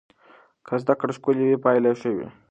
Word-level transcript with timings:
که 0.65 0.73
زده 0.81 0.93
کړه 0.99 1.13
ښکلې 1.17 1.43
وي 1.45 1.57
پایله 1.63 1.87
یې 1.91 1.97
ښه 1.99 2.09
وي. 2.15 2.27